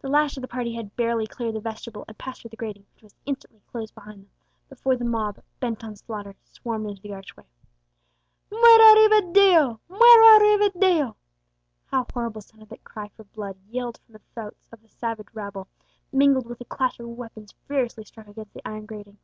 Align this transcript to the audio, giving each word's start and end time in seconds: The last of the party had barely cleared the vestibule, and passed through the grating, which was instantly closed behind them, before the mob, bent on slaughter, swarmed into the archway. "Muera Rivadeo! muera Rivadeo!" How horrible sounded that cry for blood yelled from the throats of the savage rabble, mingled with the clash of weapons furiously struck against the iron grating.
The 0.00 0.08
last 0.08 0.36
of 0.36 0.40
the 0.40 0.48
party 0.48 0.74
had 0.74 0.96
barely 0.96 1.28
cleared 1.28 1.54
the 1.54 1.60
vestibule, 1.60 2.04
and 2.08 2.18
passed 2.18 2.40
through 2.42 2.48
the 2.48 2.56
grating, 2.56 2.86
which 2.92 3.04
was 3.04 3.14
instantly 3.24 3.62
closed 3.70 3.94
behind 3.94 4.22
them, 4.22 4.30
before 4.68 4.96
the 4.96 5.04
mob, 5.04 5.38
bent 5.60 5.84
on 5.84 5.94
slaughter, 5.94 6.34
swarmed 6.42 6.90
into 6.90 7.00
the 7.02 7.12
archway. 7.14 7.44
"Muera 8.50 8.96
Rivadeo! 8.96 9.78
muera 9.88 10.40
Rivadeo!" 10.40 11.14
How 11.86 12.04
horrible 12.12 12.40
sounded 12.40 12.68
that 12.70 12.82
cry 12.82 13.10
for 13.10 13.22
blood 13.22 13.56
yelled 13.68 13.98
from 13.98 14.14
the 14.14 14.22
throats 14.34 14.66
of 14.72 14.82
the 14.82 14.88
savage 14.88 15.28
rabble, 15.32 15.68
mingled 16.10 16.46
with 16.46 16.58
the 16.58 16.64
clash 16.64 16.98
of 16.98 17.06
weapons 17.10 17.54
furiously 17.68 18.02
struck 18.02 18.26
against 18.26 18.54
the 18.54 18.68
iron 18.68 18.86
grating. 18.86 19.18